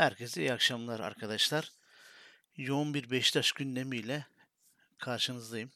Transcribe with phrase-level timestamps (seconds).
[0.00, 1.72] Herkese iyi akşamlar arkadaşlar.
[2.56, 4.26] Yoğun bir Beşiktaş gündemiyle
[4.98, 5.72] karşınızdayım.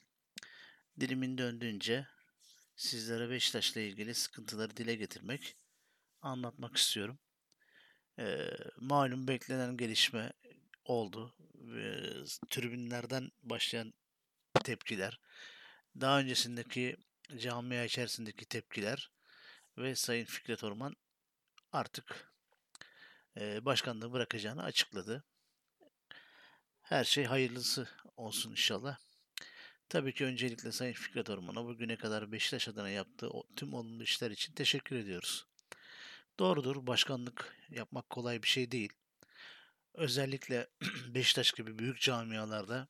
[1.01, 2.07] Dilimin döndüğünce
[2.77, 5.57] sizlere Beşiktaş'la ilgili sıkıntıları dile getirmek,
[6.23, 7.19] anlatmak istiyorum.
[8.19, 10.33] Ee, malum beklenen gelişme
[10.85, 11.35] oldu.
[11.77, 13.93] Ee, tribünlerden başlayan
[14.65, 15.21] tepkiler,
[16.01, 16.97] daha öncesindeki
[17.37, 19.11] camia içerisindeki tepkiler
[19.79, 20.97] ve Sayın Fikret Orman
[21.73, 22.34] artık
[23.37, 25.25] başkanlığı bırakacağını açıkladı.
[26.83, 28.99] Her şey hayırlısı olsun inşallah.
[29.89, 34.53] Tabii ki öncelikle Sayın Fikret Orman'a bugüne kadar Beşiktaş adına yaptığı tüm olumlu işler için
[34.53, 35.47] teşekkür ediyoruz.
[36.39, 38.93] Doğrudur, başkanlık yapmak kolay bir şey değil.
[39.95, 40.69] Özellikle
[41.09, 42.89] Beşiktaş gibi büyük camialarda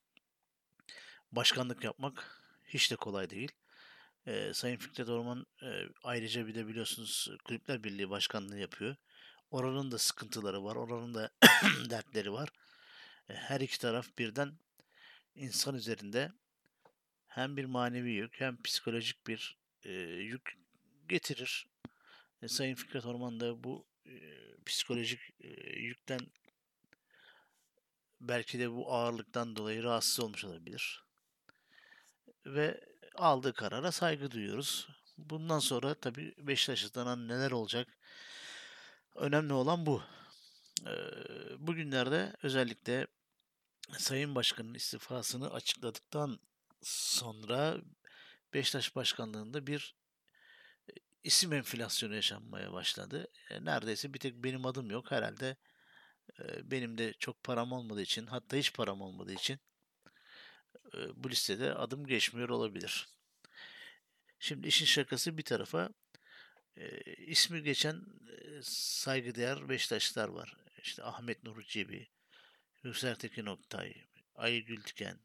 [1.33, 3.53] başkanlık yapmak hiç de kolay değil.
[4.27, 8.97] Ee, Sayın Fikret Orman e, ayrıca bir de biliyorsunuz Kulüpler Birliği Başkanlığı yapıyor.
[9.55, 11.31] Oranın da sıkıntıları var, oranın da
[11.91, 12.49] dertleri var.
[13.29, 14.53] E, her iki taraf birden
[15.35, 16.33] insan üzerinde
[17.27, 20.59] hem bir manevi yük hem psikolojik bir e, yük
[21.09, 21.67] getirir.
[22.43, 24.13] E, Sayın Fikret Orman da bu e,
[24.67, 25.49] psikolojik e,
[25.81, 26.21] yükten
[28.21, 31.05] belki de bu ağırlıktan dolayı rahatsız olmuş olabilir.
[32.47, 32.81] Ve
[33.15, 34.89] aldığı karara saygı duyuyoruz.
[35.19, 37.89] Bundan sonra tabii Beşiktaş neler olacak?
[39.15, 40.03] Önemli olan bu.
[41.59, 43.07] Bugünlerde özellikle
[43.99, 46.41] Sayın Başkan'ın istifasını açıkladıktan
[46.83, 47.77] sonra
[48.55, 49.95] Beşiktaş Başkanlığı'nda bir
[51.25, 53.29] isim enflasyonu yaşanmaya başladı.
[53.61, 55.11] Neredeyse bir tek benim adım yok.
[55.11, 55.57] Herhalde
[56.63, 59.59] benim de çok param olmadığı için hatta hiç param olmadığı için
[61.15, 63.09] bu listede adım geçmiyor olabilir.
[64.39, 65.89] Şimdi işin şakası bir tarafa
[67.27, 68.03] ismi geçen
[68.63, 70.57] saygıdeğer Beşiktaşlılar var.
[70.83, 72.09] İşte Ahmet Nur Cebi,
[72.85, 73.95] Hüseyin Tekin Oktay,
[74.35, 75.19] Ayı Gültiken,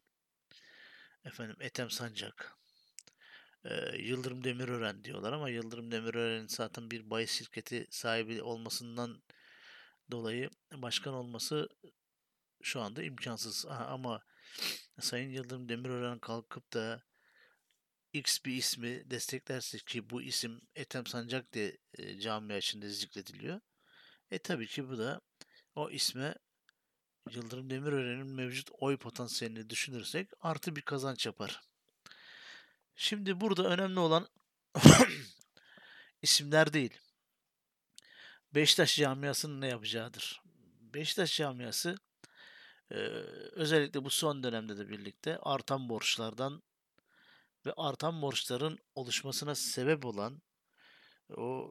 [1.24, 2.56] efendim Etem Sancak,
[3.64, 9.22] e, Yıldırım Demirören diyorlar ama Yıldırım Demirören'in zaten bir bahis şirketi sahibi olmasından
[10.10, 11.68] dolayı başkan olması
[12.62, 13.66] şu anda imkansız.
[13.66, 14.22] Aha, ama
[15.00, 17.02] Sayın Yıldırım Demirören kalkıp da
[18.12, 23.60] X bir ismi desteklerse ki bu isim Ethem Sancak diye e, camia içinde zikrediliyor.
[24.30, 25.20] E tabii ki bu da
[25.74, 26.34] o isme
[27.30, 31.60] Yıldırım Demirören'in mevcut oy potansiyelini düşünürsek artı bir kazanç yapar.
[32.96, 34.28] Şimdi burada önemli olan
[36.22, 36.98] isimler değil.
[38.54, 40.42] Beşiktaş camiasının ne yapacağıdır.
[40.80, 41.98] Beşiktaş camiası
[42.90, 42.96] e,
[43.52, 46.62] özellikle bu son dönemde de birlikte artan borçlardan
[47.66, 50.42] ve artan borçların oluşmasına sebep olan
[51.36, 51.70] o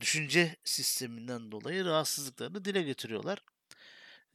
[0.00, 3.38] düşünce sisteminden dolayı rahatsızlıklarını dile getiriyorlar.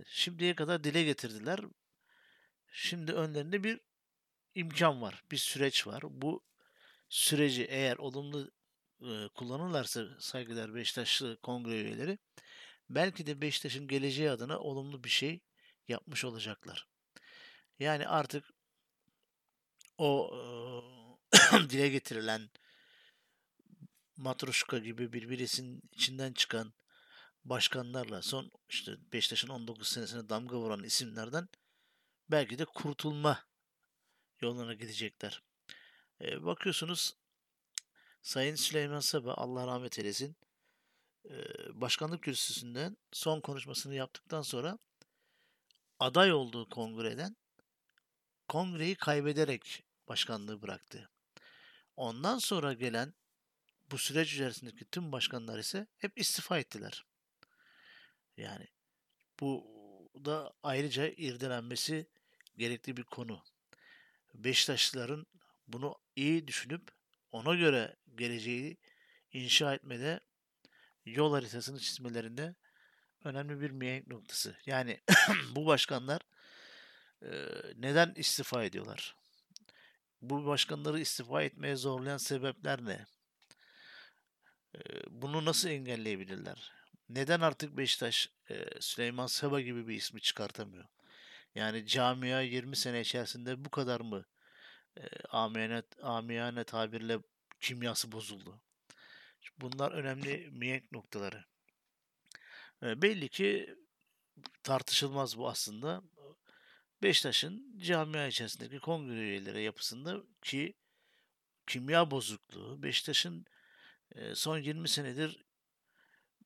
[0.05, 1.59] Şimdiye kadar dile getirdiler.
[2.71, 3.79] Şimdi önlerinde bir
[4.55, 6.03] imkan var, bir süreç var.
[6.03, 6.43] Bu
[7.09, 8.51] süreci eğer olumlu
[9.01, 12.19] e, kullanırlarsa saygılar Beşiktaşlı kongre üyeleri
[12.89, 15.39] belki de Beşiktaş'ın geleceği adına olumlu bir şey
[15.87, 16.87] yapmış olacaklar.
[17.79, 18.45] Yani artık
[19.97, 20.31] o
[21.69, 22.49] dile getirilen
[24.17, 26.73] Matruşka gibi bir birisinin içinden çıkan
[27.45, 31.49] başkanlarla son işte Beşiktaş'ın 19 senesine damga vuran isimlerden
[32.31, 33.45] belki de kurtulma
[34.41, 35.43] yoluna gidecekler.
[36.21, 37.13] E, bakıyorsunuz
[38.21, 40.35] Sayın Süleyman Seba Allah rahmet eylesin
[41.29, 41.35] e,
[41.81, 44.77] başkanlık kürsüsünden son konuşmasını yaptıktan sonra
[45.99, 47.35] aday olduğu kongreden
[48.51, 51.09] kongreyi kaybederek başkanlığı bıraktı.
[51.95, 53.13] Ondan sonra gelen
[53.91, 57.05] bu süreç içerisindeki tüm başkanlar ise hep istifa ettiler.
[58.37, 58.67] Yani
[59.39, 59.67] bu
[60.25, 62.07] da ayrıca irdelenmesi
[62.57, 63.43] gerekli bir konu.
[64.33, 65.25] Beşiktaşlıların
[65.67, 66.91] bunu iyi düşünüp
[67.31, 68.77] ona göre geleceği
[69.33, 70.19] inşa etmede
[71.05, 72.55] yol haritasını çizmelerinde
[73.23, 74.57] önemli bir mihenk noktası.
[74.65, 74.99] Yani
[75.55, 76.21] bu başkanlar
[77.75, 79.15] neden istifa ediyorlar?
[80.21, 83.05] Bu başkanları istifa etmeye zorlayan sebepler ne?
[85.09, 86.71] Bunu nasıl engelleyebilirler?
[87.09, 88.29] Neden artık Beşiktaş
[88.79, 90.85] Süleyman Seba gibi bir ismi çıkartamıyor?
[91.55, 94.25] Yani camia 20 sene içerisinde bu kadar mı
[95.29, 97.19] amiyane, amiyane tabirle
[97.59, 98.61] kimyası bozuldu?
[99.57, 101.45] Bunlar önemli mihenk noktaları.
[102.81, 103.75] Belli ki
[104.63, 106.01] tartışılmaz bu aslında.
[107.03, 110.73] Beşiktaş'ın camia içerisindeki kongre üyeleri yapısında ki
[111.67, 113.45] kimya bozukluğu Beşiktaş'ın
[114.33, 115.45] son 20 senedir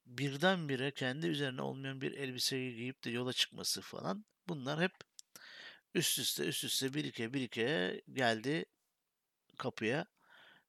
[0.05, 4.91] birdenbire kendi üzerine olmayan bir elbiseyi giyip de yola çıkması falan bunlar hep
[5.93, 8.65] üst üste üst üste birike birike geldi
[9.57, 10.05] kapıya.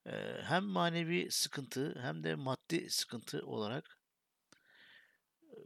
[0.07, 3.99] Ee, hem manevi sıkıntı hem de maddi sıkıntı olarak
[5.43, 5.57] e,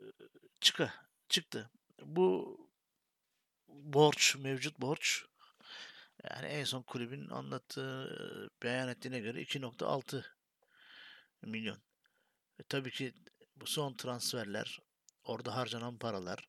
[0.60, 0.94] çıka,
[1.28, 1.70] çıktı.
[2.02, 2.58] Bu
[3.72, 5.24] borç, mevcut borç
[6.30, 10.24] yani en son kulübün anlattığı, beyan ettiğine göre 2.6
[11.42, 11.78] milyon.
[12.58, 13.14] E, tabii ki
[13.56, 14.80] bu son transferler,
[15.24, 16.48] orada harcanan paralar,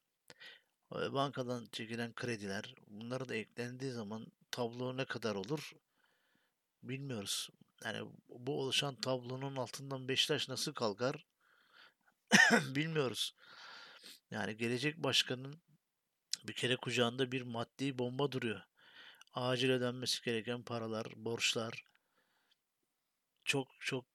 [0.95, 5.71] e, bankadan çekilen krediler, bunlar da eklendiği zaman tablo ne kadar olur
[6.83, 7.49] bilmiyoruz.
[7.85, 11.25] Yani bu oluşan tablonun altından Beşiktaş nasıl kalkar
[12.75, 13.35] bilmiyoruz.
[14.31, 15.61] Yani gelecek başkanın
[16.47, 18.61] bir kere kucağında bir maddi bomba duruyor.
[19.33, 21.85] Acil ödenmesi gereken paralar, borçlar,
[23.45, 24.05] çok çok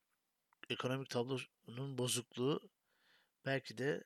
[0.69, 2.69] ekonomik tablonun bozukluğu
[3.45, 4.03] belki de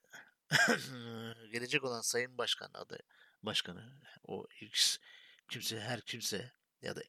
[1.51, 2.99] gelecek olan Sayın Başkan adı
[3.43, 4.97] başkanı o X
[5.49, 6.51] kimse her kimse
[6.81, 7.01] ya da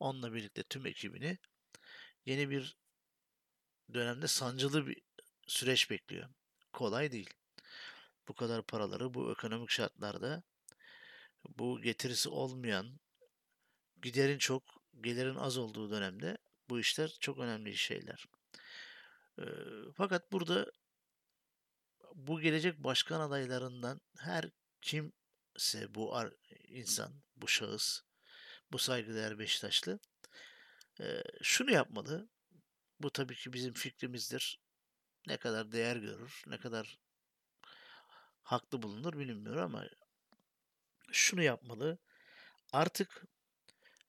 [0.00, 1.38] onunla birlikte tüm ekibini
[2.26, 2.76] yeni bir
[3.94, 5.02] dönemde sancılı bir
[5.46, 6.28] süreç bekliyor.
[6.72, 7.30] Kolay değil.
[8.28, 10.42] Bu kadar paraları bu ekonomik şartlarda
[11.48, 13.00] bu getirisi olmayan
[14.02, 14.62] giderin çok
[15.00, 16.38] gelirin az olduğu dönemde
[16.68, 18.24] bu işler çok önemli şeyler.
[19.96, 20.72] Fakat burada
[22.14, 24.50] bu gelecek başkan adaylarından her
[24.80, 26.16] kimse bu
[26.68, 28.00] insan, bu şahıs,
[28.72, 29.98] bu saygıdeğer Beşiktaşlı
[31.42, 32.28] şunu yapmalı.
[33.00, 34.60] Bu tabii ki bizim fikrimizdir.
[35.26, 36.98] Ne kadar değer görür, ne kadar
[38.48, 39.84] haklı bulunur bilinmiyor ama
[41.12, 41.98] şunu yapmalı.
[42.72, 43.24] Artık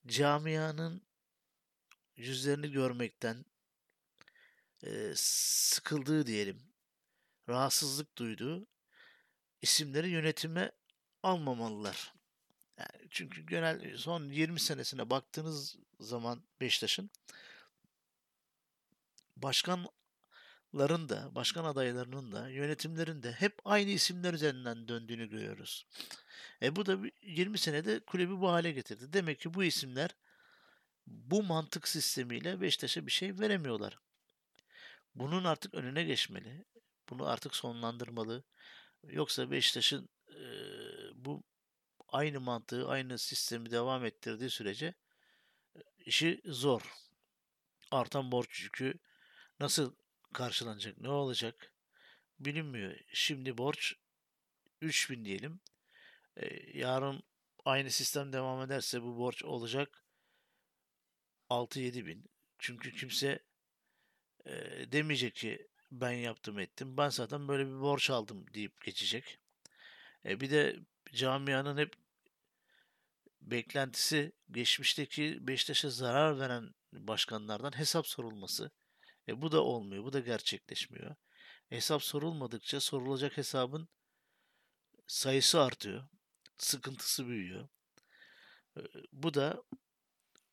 [0.07, 1.01] camianın
[2.15, 3.45] yüzlerini görmekten
[4.83, 6.61] e, sıkıldığı diyelim,
[7.49, 8.67] rahatsızlık duyduğu
[9.61, 10.71] isimleri yönetime
[11.23, 12.13] almamalılar.
[12.77, 17.09] Yani çünkü genel son 20 senesine baktığınız zaman Beşiktaş'ın
[20.73, 25.85] başkanların da, başkan adaylarının da, yönetimlerin de hep aynı isimler üzerinden döndüğünü görüyoruz.
[26.61, 29.13] E bu da 20 senede kulübü bu hale getirdi.
[29.13, 30.15] Demek ki bu isimler
[31.07, 33.99] bu mantık sistemiyle Beşiktaş'a bir şey veremiyorlar.
[35.15, 36.65] Bunun artık önüne geçmeli.
[37.09, 38.43] Bunu artık sonlandırmalı.
[39.03, 40.41] Yoksa Beşiktaş'ın e,
[41.15, 41.43] bu
[42.07, 44.93] aynı mantığı, aynı sistemi devam ettirdiği sürece
[46.05, 46.81] işi zor.
[47.91, 48.93] Artan borç yükü
[49.59, 49.98] nasıl
[50.33, 51.73] karşılanacak, ne olacak
[52.39, 52.95] bilinmiyor.
[53.13, 53.95] Şimdi borç
[54.81, 55.59] 3000 diyelim.
[56.37, 57.23] E, yarın
[57.65, 60.05] aynı sistem devam ederse bu borç olacak
[61.49, 62.29] 6-7 bin.
[62.59, 63.43] Çünkü kimse
[64.45, 64.51] e,
[64.91, 66.97] demeyecek ki ben yaptım ettim.
[66.97, 69.39] Ben zaten böyle bir borç aldım deyip geçecek.
[70.25, 70.79] E, bir de
[71.13, 71.93] camianın hep
[73.41, 78.71] beklentisi geçmişteki Beşiktaş'a zarar veren başkanlardan hesap sorulması.
[79.29, 80.03] E, bu da olmuyor.
[80.03, 81.15] Bu da gerçekleşmiyor.
[81.69, 83.89] Hesap sorulmadıkça sorulacak hesabın
[85.07, 86.07] sayısı artıyor.
[86.57, 87.69] Sıkıntısı büyüyor.
[88.77, 88.81] E,
[89.11, 89.63] bu da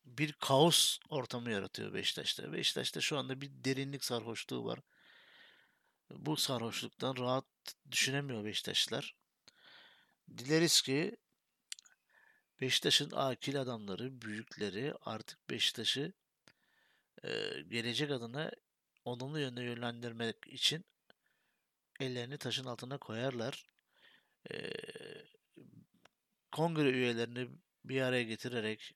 [0.05, 2.53] bir kaos ortamı yaratıyor Beşiktaş'ta.
[2.53, 4.79] Beşiktaş'ta şu anda bir derinlik sarhoşluğu var.
[6.09, 7.45] Bu sarhoşluktan rahat
[7.91, 9.15] düşünemiyor Beşiktaşlılar.
[10.37, 11.17] Dileriz ki
[12.61, 16.13] Beşiktaş'ın akil adamları, büyükleri artık Beşiktaş'ı
[17.23, 18.51] e, gelecek adına
[19.07, 20.85] olumlu yönde yönlendirmek için
[21.99, 23.65] ellerini taşın altına koyarlar.
[24.51, 24.71] E,
[26.51, 27.49] kongre üyelerini
[27.85, 28.95] bir araya getirerek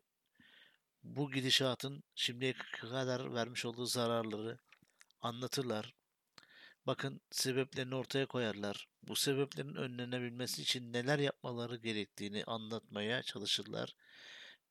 [1.04, 4.60] bu gidişatın şimdiye kadar vermiş olduğu zararları
[5.22, 5.94] anlatırlar.
[6.88, 8.88] Bakın sebeplerini ortaya koyarlar.
[9.04, 13.96] Bu sebeplerin önlenebilmesi için neler yapmaları gerektiğini anlatmaya çalışırlar.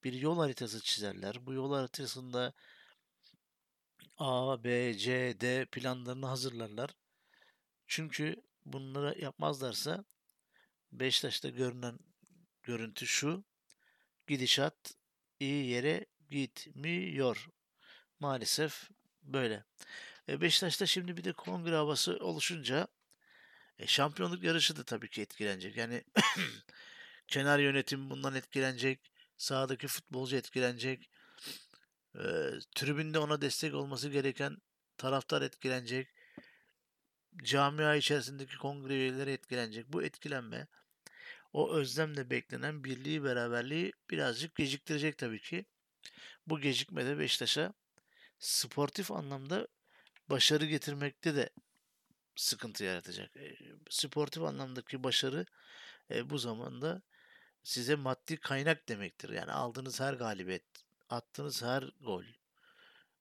[0.05, 1.47] Bir yol haritası çizerler.
[1.47, 2.53] Bu yol haritasında
[4.21, 6.91] A, B, C, D planlarını hazırlarlar.
[7.87, 8.37] Çünkü
[8.67, 10.05] bunları yapmazlarsa
[10.93, 11.99] Beşiktaş'ta görünen
[12.63, 13.45] görüntü şu.
[14.27, 14.95] Gidişat
[15.41, 17.49] iyi yere gitmiyor.
[18.21, 18.91] Maalesef
[19.23, 19.65] böyle.
[20.29, 22.89] E Beşiktaş'ta şimdi bir de kongre havası oluşunca
[23.79, 25.77] e, şampiyonluk yarışı da tabii ki etkilenecek.
[25.77, 26.05] Yani
[27.29, 29.13] kenar yönetim bundan etkilenecek.
[29.37, 31.11] Sahadaki futbolcu etkilenecek.
[32.15, 32.23] E,
[32.75, 34.57] tribünde ona destek olması gereken
[34.97, 36.09] taraftar etkilenecek.
[37.43, 39.93] Camia içerisindeki kongre üyeleri etkilenecek.
[39.93, 40.67] Bu etkilenme
[41.53, 45.65] o özlemle beklenen birliği beraberliği birazcık geciktirecek tabii ki.
[46.47, 47.75] Bu gecikme de Beşiktaş'a
[48.39, 49.69] sportif anlamda
[50.31, 51.51] başarı getirmekte de
[52.37, 53.31] sıkıntı yaratacak.
[53.91, 55.47] Sportif anlamdaki başarı
[56.11, 57.03] e, bu zamanda
[57.63, 59.31] size maddi kaynak demektir.
[59.31, 60.65] Yani aldığınız her galibiyet,
[61.11, 62.25] attığınız her gol,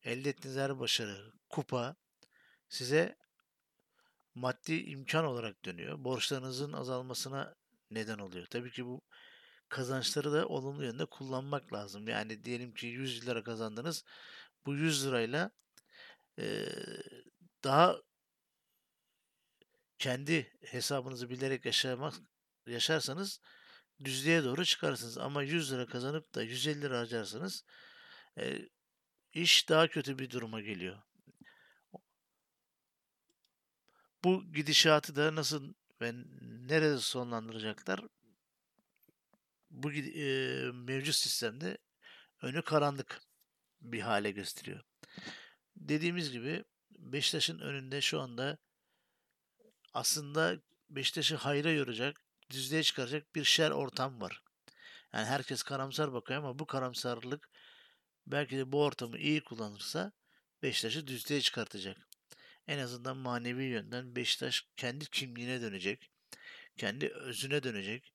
[0.03, 1.95] elde ettiğiniz her başarı, kupa
[2.69, 3.17] size
[4.35, 6.03] maddi imkan olarak dönüyor.
[6.03, 7.55] Borçlarınızın azalmasına
[7.91, 8.45] neden oluyor.
[8.45, 9.01] Tabii ki bu
[9.69, 12.07] kazançları da olumlu yönde kullanmak lazım.
[12.07, 14.03] Yani diyelim ki 100 lira kazandınız.
[14.65, 15.51] Bu 100 lirayla
[16.39, 16.65] e,
[17.63, 17.97] daha
[19.99, 22.13] kendi hesabınızı bilerek yaşamak
[22.67, 23.41] yaşarsanız
[24.03, 25.17] düzlüğe doğru çıkarsınız.
[25.17, 27.63] Ama 100 lira kazanıp da 150 lira harcarsanız
[28.37, 28.69] e,
[29.33, 31.01] iş daha kötü bir duruma geliyor.
[34.23, 38.01] Bu gidişatı da nasıl ve nerede sonlandıracaklar?
[39.69, 41.77] Bu e, mevcut sistemde
[42.41, 43.21] önü karanlık
[43.81, 44.81] bir hale gösteriyor.
[45.75, 48.57] Dediğimiz gibi Beşiktaş'ın önünde şu anda
[49.93, 54.43] aslında Beşiktaş'ı hayra yoracak, düzlüğe çıkaracak bir şer ortam var.
[55.13, 57.49] Yani herkes karamsar bakıyor ama bu karamsarlık
[58.27, 60.11] belki de bu ortamı iyi kullanırsa
[60.63, 61.97] Beşiktaş'ı düzlüğe çıkartacak.
[62.67, 66.11] En azından manevi yönden Beşiktaş kendi kimliğine dönecek.
[66.77, 68.13] Kendi özüne dönecek.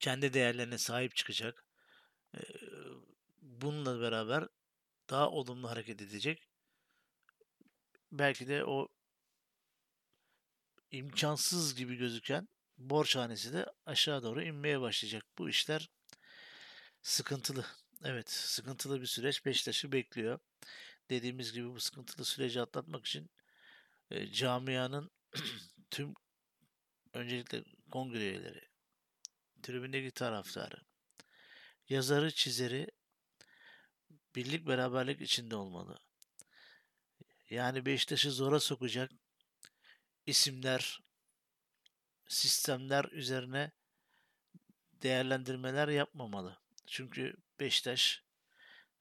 [0.00, 1.64] Kendi değerlerine sahip çıkacak.
[3.42, 4.48] Bununla beraber
[5.10, 6.48] daha olumlu hareket edecek.
[8.12, 8.88] Belki de o
[10.90, 12.48] imkansız gibi gözüken
[12.80, 15.24] borçhanesi de aşağı doğru inmeye başlayacak.
[15.38, 15.90] Bu işler
[17.02, 17.66] sıkıntılı.
[18.04, 20.38] Evet, sıkıntılı bir süreç Beşiktaş'ı bekliyor.
[21.10, 23.30] Dediğimiz gibi bu sıkıntılı süreci atlatmak için
[24.10, 25.10] e, camianın
[25.90, 26.14] tüm
[27.14, 28.60] öncelikle kongre üyeleri,
[29.62, 30.76] tribündeki taraftarı,
[31.88, 32.90] yazarı, çizeri
[34.36, 35.98] birlik beraberlik içinde olmalı.
[37.50, 39.10] Yani Beşiktaş'ı zora sokacak
[40.26, 41.00] isimler,
[42.30, 43.70] sistemler üzerine
[45.02, 46.58] değerlendirmeler yapmamalı.
[46.86, 48.22] Çünkü Beşiktaş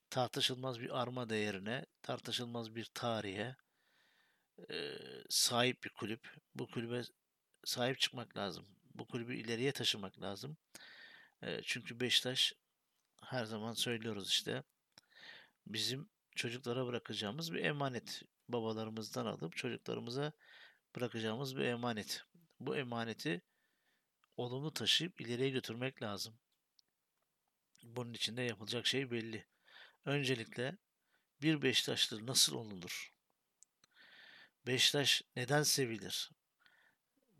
[0.10, 3.56] tartışılmaz bir arma değerine, tartışılmaz bir tarihe
[5.30, 6.36] sahip bir kulüp.
[6.56, 7.02] Bu kulübe
[7.64, 8.66] sahip çıkmak lazım.
[8.96, 10.58] Bu kulübü ileriye taşımak lazım.
[11.64, 12.54] Çünkü Beşiktaş
[13.24, 14.64] her zaman söylüyoruz işte
[15.68, 18.22] bizim çocuklara bırakacağımız bir emanet.
[18.48, 20.32] Babalarımızdan alıp çocuklarımıza
[20.96, 22.24] bırakacağımız bir emanet.
[22.60, 23.42] Bu emaneti
[24.38, 26.40] olumlu taşıyıp ileriye götürmek lazım.
[27.84, 29.46] Bunun için de yapılacak şey belli.
[30.06, 30.78] Öncelikle
[31.42, 33.14] bir Beşiktaşlı nasıl olunur?
[34.68, 36.32] Beşiktaş neden sevilir?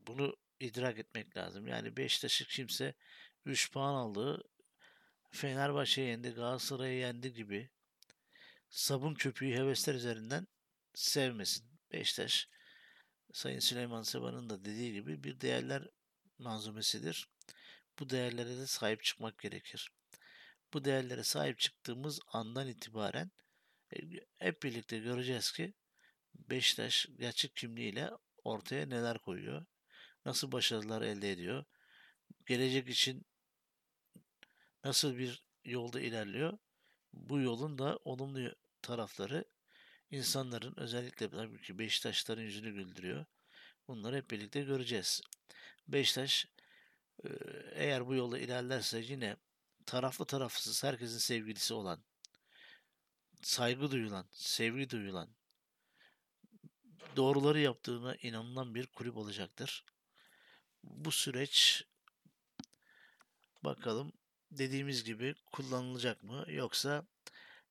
[0.08, 1.68] Bunu idrak etmek lazım.
[1.68, 2.94] Yani Beşiktaş'ı kimse
[3.46, 4.44] 3 puan aldı,
[5.32, 7.70] Fenerbahçe'yi yendi, Galatasaray'ı yendi gibi
[8.70, 10.48] sabun köpüğü hevesler üzerinden
[10.94, 11.70] sevmesin.
[11.92, 12.50] Beşiktaş
[13.34, 15.88] Sayın Süleyman Seba'nın da dediği gibi bir değerler
[16.38, 17.30] manzumesidir.
[18.00, 19.92] Bu değerlere de sahip çıkmak gerekir.
[20.74, 23.32] Bu değerlere sahip çıktığımız andan itibaren
[23.94, 23.98] e,
[24.38, 25.74] hep birlikte göreceğiz ki
[26.36, 28.12] Beşiktaş gerçek kimliğiyle
[28.44, 29.66] ortaya neler koyuyor,
[30.26, 31.66] nasıl başarılar elde ediyor,
[32.46, 33.26] gelecek için
[34.84, 36.58] nasıl bir yolda ilerliyor.
[37.14, 39.46] Bu yolun da olumlu tarafları
[40.12, 43.26] insanların özellikle tabii ki Beşiktaşların yüzünü güldürüyor.
[43.88, 45.22] Bunları hep birlikte göreceğiz.
[45.88, 46.48] Beşiktaş
[47.72, 49.38] eğer bu yolda ilerlerse yine
[49.86, 52.04] taraflı tarafsız herkesin sevgilisi olan,
[53.42, 55.30] saygı duyulan, sevgi duyulan,
[57.16, 59.86] doğruları yaptığına inanılan bir kulüp olacaktır.
[60.84, 61.84] Bu süreç
[63.64, 64.14] bakalım
[64.52, 67.08] dediğimiz gibi kullanılacak mı yoksa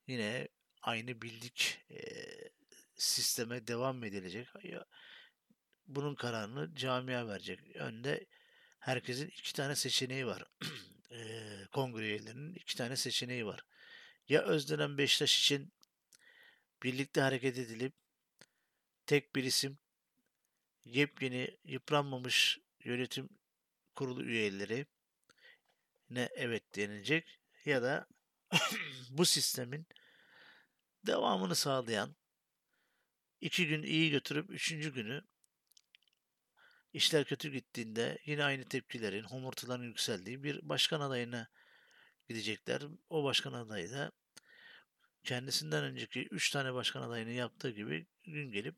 [0.07, 0.47] yine
[0.89, 1.99] aynı bildik e,
[2.95, 4.47] sisteme devam edilecek.
[5.87, 7.75] Bunun kararını camia verecek.
[7.75, 8.25] Önde
[8.79, 10.43] herkesin iki tane seçeneği var.
[11.11, 11.17] e,
[11.71, 13.65] kongre üyelerinin iki tane seçeneği var.
[14.29, 15.73] Ya Özdönem Beşiktaş için
[16.83, 17.93] birlikte hareket edilip
[19.05, 19.77] tek bir isim
[20.85, 23.29] yepyeni yıpranmamış yönetim
[23.95, 24.85] kurulu üyeleri
[26.09, 28.07] ne evet denilecek ya da
[29.09, 29.87] bu sistemin
[31.07, 32.15] devamını sağlayan
[33.41, 35.23] iki gün iyi götürüp üçüncü günü
[36.93, 41.49] işler kötü gittiğinde yine aynı tepkilerin, homurtuların yükseldiği bir başkan adayına
[42.29, 42.83] gidecekler.
[43.09, 44.11] O başkan adayı da
[45.23, 48.75] kendisinden önceki üç tane başkan adayını yaptığı gibi gün gelip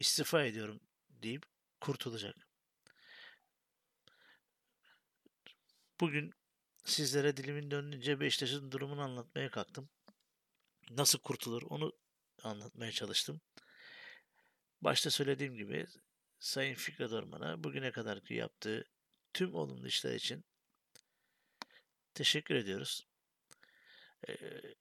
[0.00, 1.42] istifa ediyorum deyip
[1.80, 2.36] kurtulacak.
[6.00, 6.32] Bugün
[6.84, 9.88] sizlere dilimin döndüğünce Beşiktaş'ın durumunu anlatmaya kalktım
[10.90, 11.92] nasıl kurtulur onu
[12.42, 13.40] anlatmaya çalıştım.
[14.82, 15.86] Başta söylediğim gibi
[16.38, 18.84] Sayın Fikret Orman'a bugüne kadarki yaptığı
[19.32, 20.44] tüm olumlu işler için
[22.14, 23.06] teşekkür ediyoruz.
[24.28, 24.34] Ee,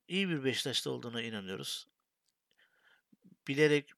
[0.08, 1.88] iyi bir Beşiktaş'ta olduğuna inanıyoruz.
[3.48, 3.92] Bilerek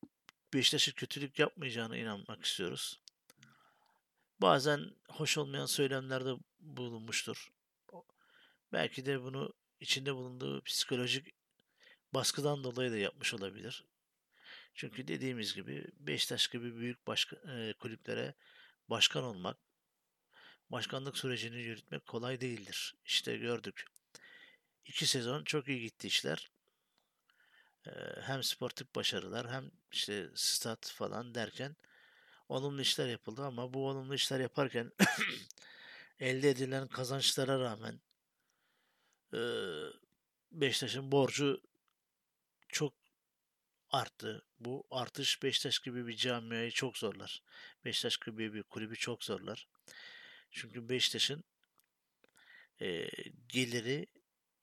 [0.54, 3.02] Beşiktaş'a kötülük yapmayacağına inanmak istiyoruz.
[4.42, 7.52] Bazen hoş olmayan söylemlerde bulunmuştur.
[8.74, 11.41] Belki de bunu içinde bulunduğu psikolojik
[12.14, 13.86] baskıdan dolayı da yapmış olabilir.
[14.74, 18.34] Çünkü dediğimiz gibi Beşiktaş gibi büyük başka, e, kulüplere
[18.90, 19.58] başkan olmak,
[20.70, 22.96] başkanlık sürecini yürütmek kolay değildir.
[23.06, 23.86] İşte gördük.
[24.86, 26.52] İki sezon çok iyi gitti işler.
[27.88, 27.92] E,
[28.22, 31.76] hem sportif başarılar hem işte stat falan derken
[32.50, 34.92] olumlu işler yapıldı ama bu olumlu işler yaparken
[36.20, 38.00] elde edilen kazançlara rağmen
[39.34, 39.40] e,
[40.52, 41.62] Beşiktaş'ın borcu
[42.72, 42.94] çok
[43.90, 44.46] arttı.
[44.60, 47.44] Bu artış Beşiktaş gibi bir camiayı çok zorlar.
[47.86, 49.68] Beşiktaş gibi bir kulübü çok zorlar.
[50.52, 51.44] Çünkü Beşiktaş'ın
[52.82, 53.08] e,
[53.48, 54.08] geliri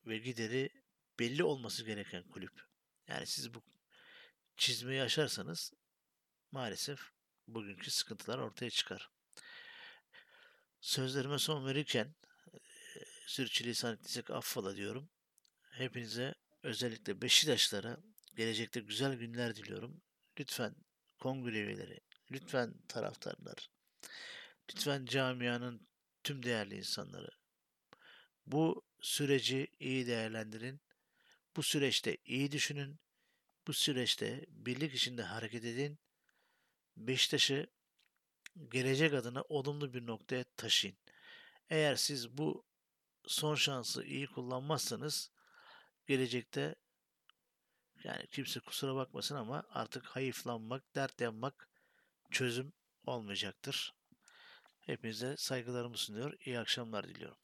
[0.05, 0.69] ve gideri
[1.19, 2.61] belli olması gereken kulüp.
[3.07, 3.63] Yani siz bu
[4.57, 5.73] çizmeyi aşarsanız
[6.51, 6.99] maalesef
[7.47, 9.09] bugünkü sıkıntılar ortaya çıkar.
[10.81, 12.15] Sözlerime son verirken
[12.53, 12.59] e,
[13.27, 15.09] sürçülisan ettiysek affola diyorum.
[15.69, 17.97] Hepinize özellikle Beşiktaşlara
[18.35, 20.01] gelecekte güzel günler diliyorum.
[20.39, 20.75] Lütfen
[21.19, 21.99] kongre üyeleri,
[22.31, 23.69] lütfen taraftarlar,
[24.69, 25.87] lütfen camianın
[26.23, 27.39] tüm değerli insanları
[28.51, 30.81] bu süreci iyi değerlendirin.
[31.55, 32.99] Bu süreçte iyi düşünün.
[33.67, 35.99] Bu süreçte birlik içinde hareket edin.
[36.97, 37.67] Beşiktaş'ı
[38.71, 40.97] gelecek adına olumlu bir noktaya taşıyın.
[41.69, 42.65] Eğer siz bu
[43.27, 45.31] son şansı iyi kullanmazsanız
[46.09, 46.75] gelecekte
[48.03, 51.69] yani kimse kusura bakmasın ama artık hayıflanmak, dert yanmak
[52.31, 52.73] çözüm
[53.05, 53.93] olmayacaktır.
[54.79, 56.33] Hepinize saygılarımı sunuyor.
[56.45, 57.39] İyi akşamlar diliyorum.